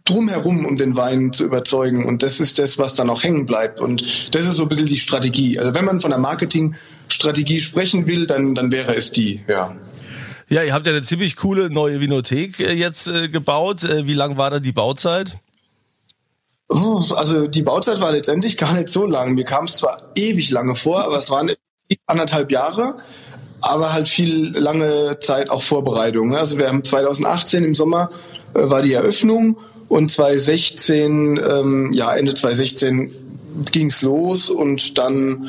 drumherum, 0.04 0.66
um 0.66 0.76
den 0.76 0.96
Wein 0.98 1.32
zu 1.32 1.46
überzeugen. 1.46 2.06
Und 2.06 2.24
das 2.24 2.40
ist 2.40 2.60
das, 2.60 2.78
was 2.78 2.96
dann 2.96 3.10
auch 3.10 3.24
hängen 3.24 3.46
bleibt. 3.46 3.80
Und 3.80 4.34
das 4.34 4.44
ist 4.44 4.56
so 4.56 4.64
ein 4.64 4.70
bisschen 4.70 4.88
die 4.88 4.98
Strategie. 4.98 5.60
Also 5.60 5.74
wenn 5.76 5.86
man 5.86 6.00
von 6.00 6.12
der 6.12 6.20
Marketingstrategie 6.20 7.60
sprechen 7.60 8.08
will, 8.08 8.26
dann, 8.28 8.56
dann 8.56 8.72
wäre 8.72 8.96
es 8.96 9.12
die, 9.12 9.42
ja. 9.48 9.76
Ja, 10.50 10.64
ihr 10.64 10.74
habt 10.74 10.86
ja 10.86 10.92
eine 10.92 11.02
ziemlich 11.02 11.38
coole 11.38 11.70
neue 11.70 12.02
Vinothek 12.02 12.60
äh, 12.60 12.74
jetzt 12.74 13.08
äh, 13.08 13.30
gebaut. 13.30 13.86
Äh, 13.86 14.06
wie 14.06 14.16
lang 14.16 14.38
war 14.38 14.50
da 14.50 14.60
die 14.60 14.74
Bauzeit? 14.74 15.38
Oh, 16.68 17.02
also 17.16 17.48
die 17.48 17.64
Bauzeit 17.64 18.02
war 18.02 18.12
letztendlich 18.12 18.58
gar 18.58 18.74
nicht 18.74 18.90
so 18.90 19.06
lang. 19.06 19.34
Mir 19.36 19.46
kam 19.46 19.66
es 19.66 19.78
zwar 19.78 20.12
ewig 20.16 20.52
lange 20.52 20.76
vor, 20.76 21.06
aber 21.06 21.18
es 21.18 21.30
waren 21.30 21.52
anderthalb 22.06 22.52
Jahre, 22.52 22.98
aber 23.62 23.94
halt 23.94 24.08
viel 24.08 24.58
lange 24.58 25.18
Zeit 25.20 25.50
auch 25.50 25.62
Vorbereitung. 25.62 26.36
Also 26.36 26.58
wir 26.58 26.68
haben 26.68 26.84
2018 26.84 27.64
im 27.64 27.76
Sommer 27.76 28.10
war 28.54 28.82
die 28.82 28.94
Eröffnung 28.94 29.58
und 29.88 30.12
2016, 30.12 31.40
ähm, 31.50 31.94
ja, 31.94 32.14
Ende 32.16 32.34
2016 32.34 33.12
ging's 33.72 34.02
los 34.02 34.50
und 34.50 34.98
dann 34.98 35.48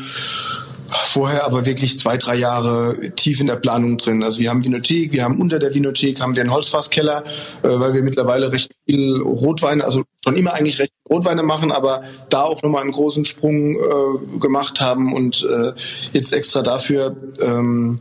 vorher 0.90 1.44
aber 1.44 1.64
wirklich 1.64 1.98
zwei, 1.98 2.16
drei 2.16 2.36
Jahre 2.36 2.96
tief 3.16 3.40
in 3.40 3.46
der 3.46 3.56
Planung 3.56 3.98
drin. 3.98 4.22
Also 4.22 4.40
wir 4.40 4.50
haben 4.50 4.64
Vinothek, 4.64 5.12
wir 5.12 5.24
haben 5.24 5.40
unter 5.40 5.58
der 5.58 5.74
Vinothek 5.74 6.20
haben 6.20 6.36
wir 6.36 6.42
einen 6.42 6.52
Holzfasskeller, 6.52 7.22
äh, 7.62 7.68
weil 7.68 7.94
wir 7.94 8.02
mittlerweile 8.02 8.52
recht 8.52 8.72
viel 8.86 9.20
Rotwein, 9.20 9.80
also 9.80 10.02
schon 10.24 10.36
immer 10.36 10.54
eigentlich 10.54 10.78
recht 10.78 10.92
Rotweine 11.10 11.42
machen, 11.42 11.72
aber 11.72 12.02
da 12.28 12.42
auch 12.42 12.62
nochmal 12.62 12.82
einen 12.82 12.92
großen 12.92 13.24
Sprung 13.24 13.76
äh, 13.76 14.38
gemacht 14.38 14.80
haben 14.80 15.12
und 15.12 15.46
äh, 15.50 15.72
jetzt 16.12 16.32
extra 16.32 16.62
dafür, 16.62 17.16
ähm, 17.42 18.00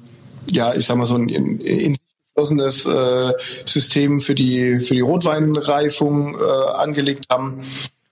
ja, 0.51 0.73
ich 0.75 0.85
sag 0.85 0.97
mal 0.97 1.05
so 1.05 1.15
ein 1.15 1.29
in, 1.29 1.59
in 1.59 1.97
äh, 2.35 3.33
System 3.65 4.19
für 4.19 4.33
die 4.33 4.79
für 4.79 4.95
die 4.95 5.01
Rotweinreifung 5.01 6.35
äh, 6.35 6.71
angelegt 6.77 7.25
haben 7.31 7.63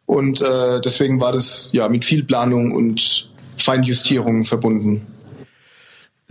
und 0.05 0.41
äh, 0.41 0.81
deswegen 0.81 1.21
war 1.21 1.31
das 1.31 1.69
ja 1.71 1.87
mit 1.89 2.05
viel 2.05 2.23
Planung 2.23 2.73
und 2.73 3.29
Feinjustierung 3.57 4.43
verbunden. 4.43 5.05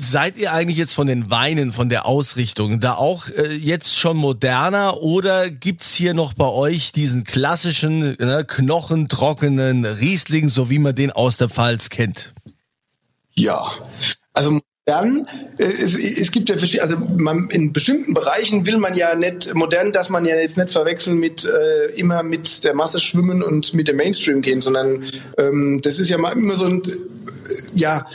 Seid 0.01 0.37
ihr 0.37 0.53
eigentlich 0.53 0.79
jetzt 0.79 0.95
von 0.95 1.09
den 1.09 1.29
Weinen, 1.29 1.73
von 1.73 1.89
der 1.89 2.07
Ausrichtung, 2.07 2.79
da 2.79 2.95
auch 2.95 3.29
äh, 3.31 3.53
jetzt 3.53 3.99
schon 3.99 4.17
moderner 4.17 5.03
oder 5.03 5.51
gibt's 5.51 5.93
hier 5.93 6.15
noch 6.15 6.35
bei 6.35 6.47
euch 6.47 6.93
diesen 6.93 7.25
klassischen, 7.25 8.17
ne, 8.17 8.45
knochentrockenen 8.47 9.85
Riesling, 9.85 10.51
so 10.51 10.71
wie 10.71 10.79
man 10.79 10.95
den 10.95 11.11
aus 11.11 11.37
der 11.37 11.49
Pfalz 11.49 11.91
kennt? 11.91 12.33
Ja, 13.35 13.73
also 14.35 14.61
modern, 14.87 15.27
äh, 15.59 15.65
es, 15.65 15.97
es 15.97 16.31
gibt 16.31 16.49
ja 16.49 16.57
verschiedene, 16.57 16.83
also 16.83 16.97
man, 17.17 17.49
in 17.51 17.73
bestimmten 17.73 18.15
Bereichen 18.15 18.67
will 18.67 18.79
man 18.79 18.95
ja 18.95 19.17
nicht, 19.17 19.53
modern 19.55 19.91
darf 19.91 20.11
man 20.11 20.25
ja 20.25 20.37
jetzt 20.37 20.59
nicht 20.59 20.71
verwechseln 20.71 21.19
mit 21.19 21.45
äh, 21.45 21.87
immer 21.97 22.23
mit 22.23 22.63
der 22.63 22.75
Masse 22.75 23.01
schwimmen 23.01 23.43
und 23.43 23.75
mit 23.75 23.89
dem 23.89 23.97
Mainstream 23.97 24.43
gehen, 24.43 24.61
sondern 24.61 25.03
ähm, 25.39 25.81
das 25.83 25.99
ist 25.99 26.09
ja 26.09 26.19
mal 26.19 26.35
immer 26.35 26.55
so 26.55 26.67
ein, 26.67 26.83
äh, 26.85 26.93
ja, 27.75 28.07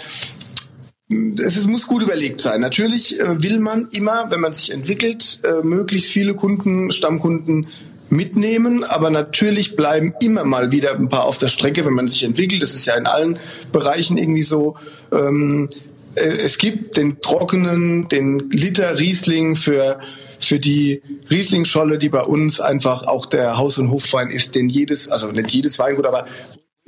es 1.38 1.58
ist, 1.58 1.67
muss 1.67 1.88
gut 1.88 2.01
überlegt 2.01 2.39
sein. 2.39 2.62
Natürlich 2.62 3.20
äh, 3.20 3.41
will 3.41 3.60
man 3.60 3.88
immer, 3.91 4.27
wenn 4.29 4.41
man 4.41 4.53
sich 4.53 4.72
entwickelt, 4.72 5.39
äh, 5.43 5.65
möglichst 5.65 6.12
viele 6.12 6.34
Kunden, 6.34 6.91
Stammkunden 6.91 7.67
mitnehmen, 8.10 8.84
aber 8.84 9.10
natürlich 9.10 9.75
bleiben 9.75 10.13
immer 10.22 10.43
mal 10.43 10.72
wieder 10.72 10.96
ein 10.96 11.10
paar 11.10 11.25
auf 11.25 11.38
der 11.38 11.50
Strecke, 11.50 11.86
wenn 11.86 11.93
man 11.93 12.08
sich 12.08 12.24
entwickelt. 12.24 12.62
Das 12.62 12.74
ist 12.74 12.86
ja 12.86 12.96
in 12.96 13.08
allen 13.08 13.38
Bereichen 13.72 14.17
irgendwie 14.17 14.43
so. 14.43 14.75
Ähm, 15.12 15.70
äh, 16.15 16.22
es 16.22 16.58
gibt 16.58 16.98
den 16.98 17.22
trockenen, 17.22 18.08
den 18.10 18.39
Liter 18.51 19.00
Riesling 19.00 19.55
für 19.55 20.00
für 20.39 20.60
die 20.60 21.01
Rieslingscholle, 21.32 21.98
die 21.98 22.10
bei 22.10 22.22
uns 22.22 22.60
einfach 22.60 23.08
auch 23.08 23.25
der 23.25 23.58
Haus- 23.58 23.77
und 23.77 23.91
Hofwein 23.91 24.29
ist, 24.29 24.55
den 24.55 24.67
jedes, 24.67 25.08
also 25.08 25.32
nicht 25.32 25.51
jedes 25.51 25.79
Weingut, 25.79 26.05
aber 26.05 26.25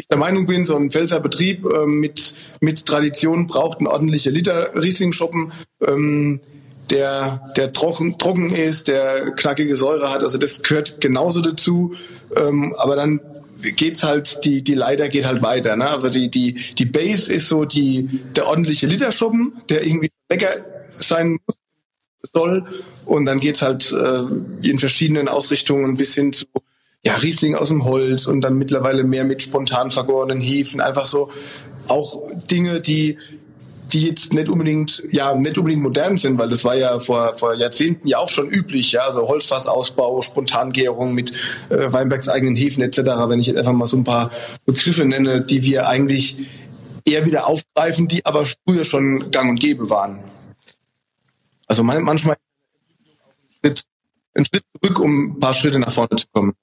der 0.09 0.17
Meinung 0.17 0.45
bin, 0.45 0.65
so 0.65 0.75
ein 0.75 0.91
Pfälzer 0.91 1.19
Betrieb 1.19 1.65
äh, 1.65 1.85
mit, 1.85 2.35
mit 2.62 2.85
Tradition 2.85 3.47
braucht 3.47 3.79
einen 3.79 3.88
ordentlichen 3.88 4.33
Liter 4.33 4.75
Riesling-Shoppen, 4.75 5.51
ähm, 5.88 6.39
der, 6.89 7.41
der 7.57 7.71
trocken, 7.71 8.17
trocken 8.17 8.51
ist, 8.51 8.88
der 8.88 9.31
knackige 9.31 9.75
Säure 9.75 10.13
hat. 10.13 10.21
Also 10.21 10.38
das 10.38 10.62
gehört 10.62 11.01
genauso 11.01 11.41
dazu. 11.41 11.95
Ähm, 12.35 12.75
aber 12.77 12.95
dann 12.95 13.19
geht's 13.75 14.03
halt, 14.03 14.45
die, 14.45 14.62
die 14.63 14.75
Leiter 14.75 15.09
geht 15.09 15.25
halt 15.25 15.41
weiter. 15.41 15.75
Ne? 15.75 15.89
Also 15.89 16.09
die, 16.09 16.29
die, 16.29 16.53
die 16.53 16.85
Base 16.85 17.31
ist 17.31 17.50
so 17.50 17.65
die, 17.65 18.21
der 18.35 18.47
ordentliche 18.47 18.88
Literschuppen, 18.88 19.53
der 19.69 19.85
irgendwie 19.85 20.12
lecker 20.29 20.50
sein 20.89 21.39
soll. 22.21 22.65
Und 23.05 23.25
dann 23.25 23.39
geht's 23.39 23.62
halt 23.62 23.91
äh, 23.91 24.67
in 24.67 24.79
verschiedenen 24.79 25.27
Ausrichtungen 25.27 25.97
bis 25.97 26.15
hin 26.15 26.33
zu 26.33 26.45
ja, 27.05 27.13
Riesling 27.13 27.55
aus 27.55 27.69
dem 27.69 27.85
Holz 27.85 28.25
und 28.25 28.41
dann 28.41 28.57
mittlerweile 28.57 29.03
mehr 29.03 29.24
mit 29.24 29.41
spontan 29.41 29.91
vergorenen 29.91 30.41
Hefen. 30.41 30.81
Einfach 30.81 31.05
so 31.05 31.29
auch 31.88 32.21
Dinge, 32.50 32.81
die 32.81 33.17
die 33.93 34.07
jetzt 34.07 34.33
nicht 34.33 34.50
unbedingt, 34.50 35.03
ja, 35.12 35.35
nicht 35.35 35.59
unbedingt 35.59 35.83
modern 35.83 36.17
sind, 36.17 36.39
weil 36.39 36.50
das 36.50 36.63
war 36.63 36.75
ja 36.75 37.00
vor, 37.00 37.35
vor 37.35 37.53
Jahrzehnten 37.53 38.07
ja 38.07 38.17
auch 38.17 38.29
schon 38.29 38.50
üblich, 38.50 38.93
ja, 38.93 39.01
also 39.01 39.27
Holzfassausbau, 39.27 40.24
Spontangärung 40.24 41.13
mit 41.13 41.31
äh, 41.69 41.93
Weinbergs 41.93 42.27
eigenen 42.27 42.55
Hefen 42.55 42.81
etc. 42.81 42.97
Wenn 43.27 43.39
ich 43.39 43.45
jetzt 43.45 43.59
einfach 43.59 43.74
mal 43.74 43.85
so 43.85 43.97
ein 43.97 44.03
paar 44.03 44.31
Begriffe 44.65 45.05
nenne, 45.05 45.41
die 45.41 45.62
wir 45.62 45.88
eigentlich 45.88 46.38
eher 47.05 47.27
wieder 47.27 47.47
aufgreifen, 47.47 48.07
die 48.07 48.25
aber 48.25 48.43
früher 48.67 48.83
schon 48.85 49.29
gang 49.29 49.51
und 49.51 49.59
gäbe 49.59 49.89
waren. 49.89 50.19
Also 51.67 51.83
manchmal 51.83 52.38
einen 53.63 53.75
Schritt 54.45 54.63
zurück, 54.81 55.00
um 55.00 55.33
ein 55.35 55.39
paar 55.39 55.53
Schritte 55.53 55.77
nach 55.77 55.91
vorne 55.91 56.15
zu 56.17 56.25
kommen. 56.31 56.53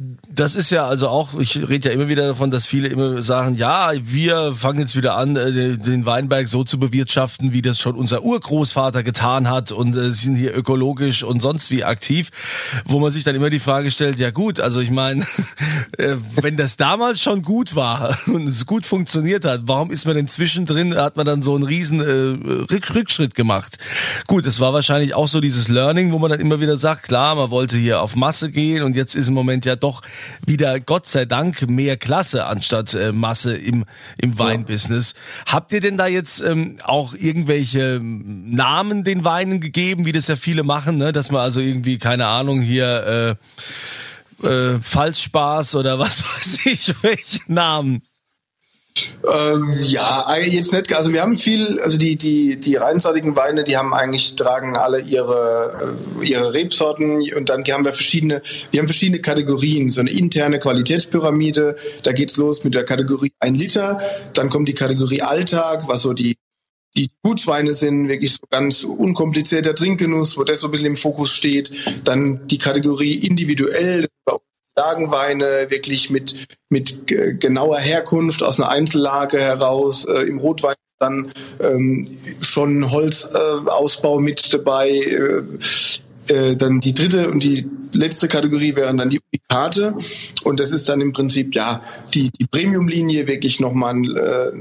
Das 0.00 0.54
ist 0.54 0.70
ja 0.70 0.86
also 0.86 1.08
auch, 1.08 1.34
ich 1.40 1.68
rede 1.68 1.88
ja 1.88 1.92
immer 1.92 2.06
wieder 2.06 2.24
davon, 2.24 2.52
dass 2.52 2.68
viele 2.68 2.86
immer 2.86 3.20
sagen, 3.20 3.56
ja, 3.56 3.90
wir 4.00 4.54
fangen 4.54 4.78
jetzt 4.78 4.94
wieder 4.94 5.16
an, 5.16 5.34
äh, 5.34 5.76
den 5.76 6.06
Weinberg 6.06 6.46
so 6.46 6.62
zu 6.62 6.78
bewirtschaften, 6.78 7.52
wie 7.52 7.62
das 7.62 7.80
schon 7.80 7.96
unser 7.96 8.22
Urgroßvater 8.22 9.02
getan 9.02 9.50
hat 9.50 9.72
und 9.72 9.96
äh, 9.96 10.12
sind 10.12 10.36
hier 10.36 10.56
ökologisch 10.56 11.24
und 11.24 11.42
sonst 11.42 11.72
wie 11.72 11.82
aktiv, 11.82 12.30
wo 12.84 13.00
man 13.00 13.10
sich 13.10 13.24
dann 13.24 13.34
immer 13.34 13.50
die 13.50 13.58
Frage 13.58 13.90
stellt, 13.90 14.20
ja 14.20 14.30
gut, 14.30 14.60
also 14.60 14.78
ich 14.78 14.92
meine, 14.92 15.26
äh, 15.98 16.14
wenn 16.40 16.56
das 16.56 16.76
damals 16.76 17.20
schon 17.20 17.42
gut 17.42 17.74
war 17.74 18.16
und 18.28 18.48
es 18.48 18.66
gut 18.66 18.86
funktioniert 18.86 19.44
hat, 19.44 19.62
warum 19.64 19.90
ist 19.90 20.06
man 20.06 20.14
denn 20.14 20.28
zwischendrin, 20.28 20.94
hat 20.94 21.16
man 21.16 21.26
dann 21.26 21.42
so 21.42 21.56
einen 21.56 21.64
riesen 21.64 22.00
Rückschritt 22.00 23.34
gemacht? 23.34 23.78
Gut, 24.28 24.46
es 24.46 24.60
war 24.60 24.72
wahrscheinlich 24.72 25.16
auch 25.16 25.26
so 25.26 25.40
dieses 25.40 25.66
Learning, 25.66 26.12
wo 26.12 26.20
man 26.20 26.30
dann 26.30 26.38
immer 26.38 26.60
wieder 26.60 26.78
sagt, 26.78 27.02
klar, 27.02 27.34
man 27.34 27.50
wollte 27.50 27.76
hier 27.76 28.00
auf 28.00 28.14
Masse 28.14 28.52
gehen 28.52 28.84
und 28.84 28.94
jetzt 28.94 29.16
ist 29.16 29.26
im 29.26 29.34
Moment 29.34 29.64
ja 29.64 29.74
doch 29.74 29.87
doch 29.88 30.02
wieder 30.44 30.80
Gott 30.80 31.06
sei 31.06 31.24
Dank 31.24 31.68
mehr 31.68 31.96
Klasse 31.96 32.46
anstatt 32.46 32.94
äh, 32.94 33.12
Masse 33.12 33.56
im, 33.56 33.84
im 34.18 34.38
Weinbusiness. 34.38 35.14
Ja. 35.46 35.54
Habt 35.54 35.72
ihr 35.72 35.80
denn 35.80 35.96
da 35.96 36.06
jetzt 36.06 36.40
ähm, 36.40 36.76
auch 36.84 37.14
irgendwelche 37.14 37.96
ähm, 37.96 38.50
Namen 38.50 39.04
den 39.04 39.24
Weinen 39.24 39.60
gegeben, 39.60 40.04
wie 40.04 40.12
das 40.12 40.28
ja 40.28 40.36
viele 40.36 40.62
machen, 40.62 40.98
ne? 40.98 41.12
dass 41.12 41.30
man 41.30 41.40
also 41.40 41.60
irgendwie, 41.60 41.98
keine 41.98 42.26
Ahnung, 42.26 42.60
hier 42.60 43.36
äh, 44.42 44.46
äh, 44.46 44.78
Falschspaß 44.80 45.76
oder 45.76 45.98
was 45.98 46.22
weiß 46.36 46.66
ich, 46.66 46.94
welche 47.02 47.40
Namen? 47.46 48.02
Ähm, 49.24 49.74
ja, 49.80 50.26
jetzt 50.36 50.72
nicht. 50.72 50.94
Also 50.94 51.12
wir 51.12 51.22
haben 51.22 51.36
viel, 51.36 51.80
also 51.80 51.98
die 51.98 52.16
die 52.16 52.58
die 52.58 52.76
reinsortigen 52.76 53.36
Weine, 53.36 53.64
die 53.64 53.76
haben 53.76 53.94
eigentlich 53.94 54.36
tragen 54.36 54.76
alle 54.76 55.00
ihre 55.00 55.96
äh, 56.20 56.26
ihre 56.26 56.54
Rebsorten 56.54 57.22
und 57.36 57.48
dann 57.48 57.64
haben 57.64 57.84
wir 57.84 57.92
verschiedene, 57.92 58.42
wir 58.70 58.80
haben 58.80 58.88
verschiedene 58.88 59.20
Kategorien, 59.20 59.90
so 59.90 60.00
eine 60.00 60.10
interne 60.10 60.58
Qualitätspyramide. 60.58 61.76
Da 62.02 62.12
geht's 62.12 62.36
los 62.36 62.64
mit 62.64 62.74
der 62.74 62.84
Kategorie 62.84 63.32
ein 63.40 63.54
Liter, 63.54 64.00
dann 64.34 64.50
kommt 64.50 64.68
die 64.68 64.74
Kategorie 64.74 65.22
Alltag, 65.22 65.88
was 65.88 66.02
so 66.02 66.12
die 66.12 66.36
die 66.96 67.10
Gutsweine 67.22 67.74
sind 67.74 68.08
wirklich 68.08 68.34
so 68.34 68.46
ganz 68.50 68.82
unkomplizierter 68.82 69.74
Trinkgenuss, 69.74 70.36
wo 70.36 70.44
das 70.44 70.60
so 70.60 70.68
ein 70.68 70.70
bisschen 70.72 70.88
im 70.88 70.96
Fokus 70.96 71.30
steht. 71.30 71.70
Dann 72.04 72.46
die 72.48 72.58
Kategorie 72.58 73.14
individuell, 73.14 74.08
Lagenweine 74.88 75.66
wirklich 75.68 76.10
mit, 76.10 76.48
mit 76.70 77.06
genauer 77.06 77.78
Herkunft 77.78 78.42
aus 78.42 78.60
einer 78.60 78.70
Einzellage 78.70 79.38
heraus, 79.38 80.04
äh, 80.06 80.22
im 80.22 80.38
Rotwein 80.38 80.74
dann 80.98 81.30
ähm, 81.60 82.08
schon 82.40 82.90
Holzausbau 82.90 84.18
äh, 84.18 84.22
mit 84.22 84.52
dabei. 84.52 84.90
Äh, 84.90 85.42
äh, 86.30 86.56
dann 86.56 86.80
die 86.80 86.92
dritte 86.92 87.30
und 87.30 87.42
die 87.42 87.66
letzte 87.94 88.28
Kategorie 88.28 88.76
wären 88.76 88.98
dann 88.98 89.08
die 89.08 89.20
Unikate. 89.32 89.94
Und 90.44 90.60
das 90.60 90.72
ist 90.72 90.88
dann 90.88 91.00
im 91.00 91.12
Prinzip 91.12 91.54
ja 91.54 91.82
die, 92.12 92.30
die 92.30 92.46
Premium-Linie 92.46 93.26
wirklich 93.26 93.60
nochmal 93.60 93.96
äh, 94.16 94.52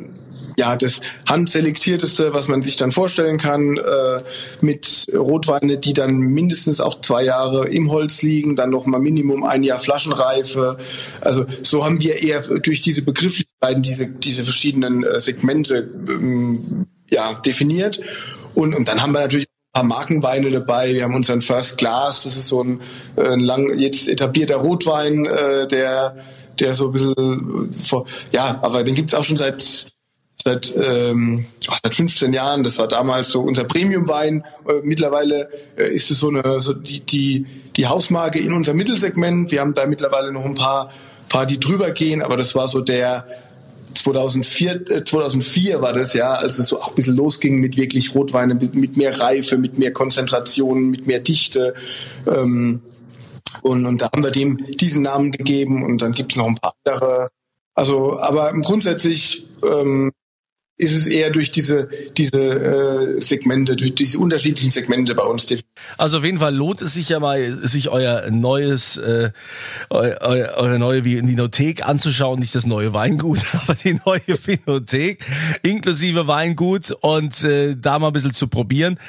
ja 0.59 0.75
das 0.75 1.01
handselektierteste, 1.27 2.33
was 2.33 2.47
man 2.47 2.61
sich 2.61 2.77
dann 2.77 2.91
vorstellen 2.91 3.37
kann, 3.37 3.77
äh, 3.77 4.21
mit 4.61 5.07
Rotweine, 5.13 5.77
die 5.77 5.93
dann 5.93 6.17
mindestens 6.17 6.81
auch 6.81 7.01
zwei 7.01 7.23
Jahre 7.23 7.67
im 7.67 7.91
Holz 7.91 8.23
liegen, 8.23 8.55
dann 8.55 8.71
noch 8.71 8.85
mal 8.85 8.99
Minimum 8.99 9.43
ein 9.43 9.63
Jahr 9.63 9.79
Flaschenreife. 9.79 10.77
Also 11.21 11.45
so 11.61 11.85
haben 11.85 12.01
wir 12.01 12.21
eher 12.23 12.41
durch 12.41 12.81
diese 12.81 13.03
Begrifflichkeiten 13.03 13.83
diese 13.83 14.07
diese 14.07 14.43
verschiedenen 14.43 15.03
äh, 15.03 15.19
Segmente 15.19 15.89
ähm, 16.09 16.87
ja 17.11 17.33
definiert. 17.33 18.01
Und, 18.55 18.73
und 18.73 18.87
dann 18.87 19.01
haben 19.01 19.11
wir 19.11 19.19
natürlich 19.19 19.45
ein 19.45 19.81
paar 19.81 19.83
Markenweine 19.83 20.49
dabei. 20.49 20.93
Wir 20.93 21.03
haben 21.03 21.13
unseren 21.13 21.41
First 21.41 21.77
Class, 21.77 22.23
das 22.23 22.35
ist 22.35 22.47
so 22.47 22.63
ein, 22.63 22.81
äh, 23.15 23.27
ein 23.29 23.41
lang 23.41 23.77
jetzt 23.77 24.09
etablierter 24.09 24.55
Rotwein, 24.55 25.27
äh, 25.27 25.67
der 25.67 26.17
der 26.59 26.73
so 26.73 26.87
ein 26.87 26.91
bisschen 26.91 27.71
vor, 27.71 28.07
ja, 28.31 28.59
aber 28.63 28.83
den 28.83 28.95
gibt's 28.95 29.13
auch 29.13 29.23
schon 29.23 29.37
seit 29.37 29.91
seit, 30.43 30.73
ähm, 30.75 31.45
seit 31.83 31.95
15 31.95 32.33
Jahren. 32.33 32.63
Das 32.63 32.77
war 32.77 32.87
damals 32.87 33.29
so 33.29 33.41
unser 33.41 33.63
Premium-Wein. 33.63 34.43
Äh, 34.67 34.73
mittlerweile 34.83 35.49
äh, 35.77 35.93
ist 35.93 36.11
es 36.11 36.19
so 36.19 36.29
eine 36.29 36.61
so 36.61 36.73
die, 36.73 37.01
die, 37.01 37.45
die 37.75 37.87
Hausmarke 37.87 38.39
in 38.39 38.53
unserem 38.53 38.77
Mittelsegment. 38.77 39.51
Wir 39.51 39.61
haben 39.61 39.73
da 39.73 39.85
mittlerweile 39.85 40.31
noch 40.31 40.45
ein 40.45 40.55
paar, 40.55 40.89
paar 41.29 41.45
die 41.45 41.59
drüber 41.59 41.91
gehen, 41.91 42.21
aber 42.21 42.37
das 42.37 42.55
war 42.55 42.67
so 42.67 42.81
der 42.81 43.25
2004, 43.93 44.91
äh, 44.91 45.03
2004 45.03 45.81
war 45.81 45.93
das 45.93 46.13
ja, 46.13 46.33
als 46.33 46.59
es 46.59 46.67
so 46.67 46.81
auch 46.81 46.89
ein 46.89 46.95
bisschen 46.95 47.15
losging 47.15 47.59
mit 47.59 47.77
wirklich 47.77 48.13
Rotweine, 48.13 48.55
mit, 48.55 48.97
mehr 48.97 49.19
Reife, 49.19 49.57
mit 49.57 49.77
mehr 49.77 49.93
Konzentration, 49.93 50.89
mit 50.89 51.07
mehr 51.07 51.19
Dichte. 51.19 51.73
Ähm, 52.27 52.81
und, 53.61 53.85
und 53.85 54.01
da 54.01 54.09
haben 54.11 54.23
wir 54.23 54.31
dem 54.31 54.57
diesen 54.71 55.03
Namen 55.03 55.31
gegeben 55.31 55.83
und 55.83 56.01
dann 56.01 56.11
gibt 56.11 56.33
es 56.33 56.37
noch 56.37 56.47
ein 56.47 56.57
paar 56.57 56.73
andere. 56.85 57.29
Also, 57.73 58.19
aber 58.19 58.51
grundsätzlich 58.53 59.47
ähm, 59.63 60.11
ist 60.77 60.95
es 60.95 61.07
eher 61.07 61.31
durch 61.31 61.49
diese, 61.49 61.89
diese 62.17 62.39
äh, 62.39 63.21
Segmente, 63.21 63.75
durch 63.75 63.93
diese 63.93 64.19
unterschiedlichen 64.19 64.69
Segmente 64.69 65.15
bei 65.15 65.23
uns. 65.23 65.47
Also 65.97 66.19
auf 66.19 66.23
jeden 66.23 66.39
Fall 66.39 66.55
lohnt 66.55 66.81
es 66.81 66.93
sich 66.93 67.09
ja 67.09 67.19
mal, 67.19 67.51
sich 67.51 67.89
euer 67.89 68.29
neues, 68.29 68.97
äh, 68.97 69.31
eu, 69.89 69.97
eure 69.97 70.77
neue 70.77 71.03
Vinothek 71.03 71.83
anzuschauen, 71.87 72.39
nicht 72.39 72.53
das 72.53 72.67
neue 72.67 72.93
Weingut, 72.93 73.39
aber 73.53 73.73
die 73.73 73.99
neue 74.05 74.37
Vinothek 74.45 75.25
inklusive 75.63 76.27
Weingut 76.27 76.91
und 77.01 77.43
äh, 77.43 77.75
da 77.75 77.97
mal 77.97 78.07
ein 78.07 78.13
bisschen 78.13 78.33
zu 78.33 78.47
probieren. 78.47 78.99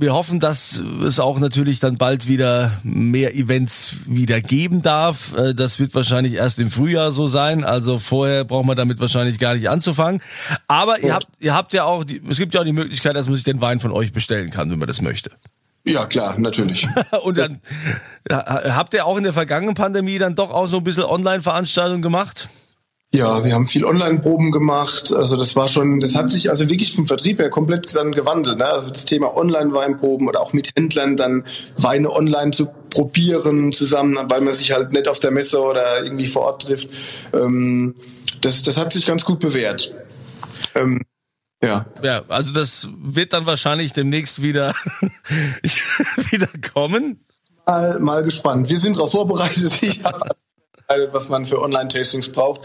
Wir 0.00 0.14
hoffen, 0.14 0.38
dass 0.38 0.80
es 1.04 1.18
auch 1.18 1.40
natürlich 1.40 1.80
dann 1.80 1.96
bald 1.96 2.28
wieder 2.28 2.70
mehr 2.84 3.34
Events 3.34 3.96
wieder 4.06 4.40
geben 4.40 4.80
darf. 4.80 5.36
Äh, 5.36 5.54
das 5.54 5.80
wird 5.80 5.92
wahrscheinlich 5.92 6.34
erst 6.34 6.60
im 6.60 6.70
Frühjahr 6.70 7.10
so 7.10 7.26
sein. 7.26 7.64
Also 7.64 7.98
vorher 7.98 8.44
braucht 8.44 8.64
man 8.64 8.76
damit 8.76 9.00
wahrscheinlich 9.00 9.40
gar 9.40 9.54
nicht 9.54 9.68
anzufangen. 9.68 10.22
Aber 10.68 11.00
ihr 11.02 11.14
habt, 11.14 11.26
ihr 11.40 11.52
habt 11.52 11.72
ja 11.72 11.82
auch, 11.82 12.04
die, 12.04 12.22
es 12.28 12.38
gibt 12.38 12.54
ja 12.54 12.60
auch 12.60 12.64
die 12.64 12.72
Möglichkeit, 12.72 13.16
dass 13.16 13.26
man 13.26 13.34
sich 13.34 13.42
den 13.42 13.60
Wein 13.60 13.80
von 13.80 13.90
euch 13.90 14.12
bestellen 14.12 14.50
kann, 14.50 14.70
wenn 14.70 14.78
man 14.78 14.86
das 14.86 15.02
möchte. 15.02 15.30
Ja, 15.84 16.06
klar, 16.06 16.38
natürlich. 16.38 16.86
Und 17.24 17.38
dann 17.38 17.60
habt 18.30 18.94
ihr 18.94 19.04
auch 19.04 19.16
in 19.16 19.24
der 19.24 19.32
vergangenen 19.32 19.74
Pandemie 19.74 20.18
dann 20.18 20.36
doch 20.36 20.50
auch 20.50 20.68
so 20.68 20.76
ein 20.76 20.84
bisschen 20.84 21.04
Online-Veranstaltungen 21.04 22.02
gemacht? 22.02 22.48
Ja, 23.14 23.42
wir 23.42 23.54
haben 23.54 23.66
viel 23.66 23.86
Online-Proben 23.86 24.50
gemacht. 24.50 25.14
Also 25.14 25.38
das 25.38 25.56
war 25.56 25.68
schon, 25.68 25.98
das 25.98 26.14
hat 26.14 26.30
sich 26.30 26.50
also 26.50 26.68
wirklich 26.68 26.94
vom 26.94 27.06
Vertrieb 27.06 27.38
her 27.38 27.48
komplett 27.48 27.94
dann 27.96 28.12
gewandelt. 28.12 28.58
Ne? 28.58 28.66
Also 28.66 28.90
das 28.90 29.06
Thema 29.06 29.34
Online-Weinproben 29.34 30.28
oder 30.28 30.40
auch 30.40 30.52
mit 30.52 30.70
Händlern 30.76 31.16
dann 31.16 31.44
Weine 31.76 32.10
online 32.12 32.50
zu 32.50 32.66
probieren 32.90 33.72
zusammen, 33.72 34.18
weil 34.28 34.42
man 34.42 34.52
sich 34.52 34.72
halt 34.72 34.92
nicht 34.92 35.08
auf 35.08 35.20
der 35.20 35.30
Messe 35.30 35.62
oder 35.62 36.04
irgendwie 36.04 36.26
vor 36.26 36.42
Ort 36.42 36.62
trifft. 36.66 36.90
Ähm, 37.32 37.94
das, 38.42 38.62
das 38.62 38.76
hat 38.76 38.92
sich 38.92 39.06
ganz 39.06 39.24
gut 39.24 39.40
bewährt. 39.40 39.94
Ähm, 40.74 41.00
ja. 41.62 41.86
Ja, 42.02 42.22
also 42.28 42.52
das 42.52 42.88
wird 42.98 43.32
dann 43.32 43.46
wahrscheinlich 43.46 43.94
demnächst 43.94 44.42
wieder, 44.42 44.74
wieder 46.30 46.48
kommen. 46.74 47.24
Mal, 47.66 47.98
mal 48.00 48.22
gespannt. 48.22 48.68
Wir 48.68 48.78
sind 48.78 48.96
darauf 48.96 49.12
vorbereitet. 49.12 49.72
Ich 49.82 50.04
habe 50.04 50.30
was 51.12 51.28
man 51.28 51.44
für 51.44 51.60
Online-Tastings 51.60 52.30
braucht. 52.30 52.62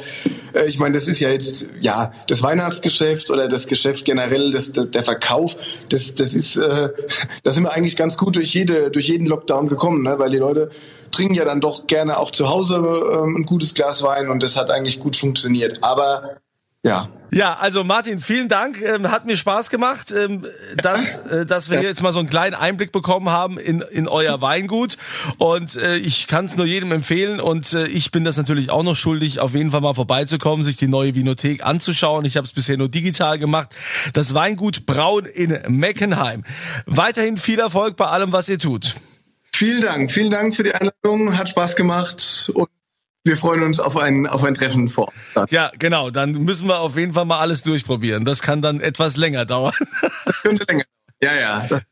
Äh, 0.53 0.67
ich 0.67 0.79
meine, 0.79 0.93
das 0.93 1.07
ist 1.07 1.19
ja 1.19 1.29
jetzt, 1.29 1.67
ja, 1.81 2.13
das 2.27 2.41
Weihnachtsgeschäft 2.41 3.29
oder 3.29 3.49
das 3.49 3.67
Geschäft 3.67 4.05
generell, 4.05 4.51
das, 4.51 4.71
der 4.71 5.03
Verkauf, 5.03 5.57
das, 5.89 6.15
das 6.15 6.33
ist, 6.33 6.55
äh, 6.55 6.89
da 7.43 7.51
sind 7.51 7.63
wir 7.63 7.73
eigentlich 7.73 7.97
ganz 7.97 8.17
gut 8.17 8.37
durch 8.37 8.53
jede, 8.53 8.91
durch 8.91 9.09
jeden 9.09 9.27
Lockdown 9.27 9.67
gekommen, 9.67 10.03
ne? 10.03 10.19
weil 10.19 10.29
die 10.29 10.37
Leute 10.37 10.69
trinken 11.11 11.35
ja 11.35 11.43
dann 11.43 11.59
doch 11.59 11.85
gerne 11.85 12.17
auch 12.17 12.31
zu 12.31 12.49
Hause 12.49 12.77
ähm, 12.77 13.35
ein 13.35 13.45
gutes 13.45 13.73
Glas 13.73 14.03
Wein 14.03 14.29
und 14.29 14.41
das 14.41 14.55
hat 14.55 14.71
eigentlich 14.71 14.99
gut 15.01 15.17
funktioniert. 15.17 15.79
Aber 15.81 16.37
ja. 16.83 17.09
Ja, 17.33 17.55
also 17.55 17.83
Martin, 17.83 18.19
vielen 18.19 18.47
Dank. 18.47 18.79
Ähm, 18.79 19.09
hat 19.09 19.25
mir 19.25 19.35
Spaß 19.35 19.71
gemacht, 19.71 20.11
ähm, 20.11 20.45
dass, 20.77 21.17
äh, 21.17 21.47
dass 21.47 21.71
wir 21.71 21.81
jetzt 21.81 22.03
mal 22.03 22.13
so 22.13 22.19
einen 22.19 22.29
kleinen 22.29 22.53
Einblick 22.53 22.91
bekommen 22.91 23.29
haben 23.31 23.57
in, 23.57 23.81
in 23.81 24.07
euer 24.07 24.39
Weingut. 24.41 24.97
Und 25.39 25.75
äh, 25.75 25.95
ich 25.95 26.27
kann 26.27 26.45
es 26.45 26.55
nur 26.57 26.67
jedem 26.67 26.91
empfehlen. 26.91 27.39
Und 27.39 27.73
äh, 27.73 27.87
ich 27.87 28.11
bin 28.11 28.23
das 28.23 28.37
natürlich 28.37 28.69
auch 28.69 28.83
noch 28.83 28.95
schuldig, 28.95 29.39
auf 29.39 29.55
jeden 29.55 29.71
Fall 29.71 29.81
mal 29.81 29.95
vorbeizukommen, 29.95 30.63
sich 30.63 30.77
die 30.77 30.87
neue 30.87 31.15
Vinothek 31.15 31.65
anzuschauen. 31.65 32.23
Ich 32.25 32.37
habe 32.37 32.45
es 32.45 32.53
bisher 32.53 32.77
nur 32.77 32.89
digital 32.89 33.39
gemacht. 33.39 33.73
Das 34.13 34.35
Weingut 34.35 34.85
Braun 34.85 35.25
in 35.25 35.57
Meckenheim. 35.69 36.43
Weiterhin 36.85 37.37
viel 37.37 37.59
Erfolg 37.59 37.97
bei 37.97 38.05
allem, 38.05 38.31
was 38.31 38.47
ihr 38.47 38.59
tut. 38.59 38.95
Vielen 39.51 39.81
Dank. 39.81 40.11
Vielen 40.11 40.29
Dank 40.29 40.55
für 40.55 40.63
die 40.63 40.75
Einladung. 40.75 41.35
Hat 41.35 41.49
Spaß 41.49 41.75
gemacht. 41.75 42.51
Und 42.53 42.69
wir 43.23 43.37
freuen 43.37 43.63
uns 43.63 43.79
auf 43.79 43.97
ein, 43.97 44.27
auf 44.27 44.43
ein 44.43 44.53
Treffen 44.53 44.89
vor. 44.89 45.11
Ort. 45.35 45.51
Ja, 45.51 45.71
genau. 45.77 46.09
Dann 46.09 46.31
müssen 46.31 46.67
wir 46.67 46.79
auf 46.79 46.97
jeden 46.97 47.13
Fall 47.13 47.25
mal 47.25 47.39
alles 47.39 47.63
durchprobieren. 47.63 48.25
Das 48.25 48.41
kann 48.41 48.61
dann 48.61 48.81
etwas 48.81 49.17
länger 49.17 49.45
dauern. 49.45 49.73
Das 50.25 50.41
könnte 50.41 50.65
länger. 50.67 50.83
Ja, 51.21 51.33
ja. 51.35 51.65
Das 51.69 51.83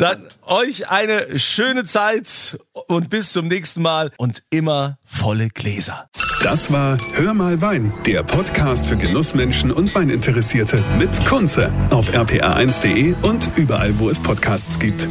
dann 0.00 0.26
euch 0.46 0.88
eine 0.88 1.38
schöne 1.38 1.84
Zeit 1.84 2.58
und 2.86 3.10
bis 3.10 3.32
zum 3.32 3.48
nächsten 3.48 3.82
Mal 3.82 4.10
und 4.16 4.42
immer 4.48 4.96
volle 5.04 5.50
Gläser. 5.50 6.08
Das 6.42 6.72
war 6.72 6.96
Hör 7.12 7.34
mal 7.34 7.60
Wein, 7.60 7.92
der 8.06 8.22
Podcast 8.22 8.86
für 8.86 8.96
Genussmenschen 8.96 9.70
und 9.70 9.94
Weininteressierte 9.94 10.82
mit 10.98 11.26
Kunze 11.26 11.70
auf 11.90 12.08
rpa1.de 12.08 13.14
und 13.20 13.50
überall, 13.58 13.98
wo 13.98 14.08
es 14.08 14.18
Podcasts 14.18 14.78
gibt. 14.78 15.06